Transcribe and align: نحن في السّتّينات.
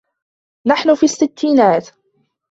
نحن 0.65 0.95
في 0.95 1.03
السّتّينات. 1.05 1.89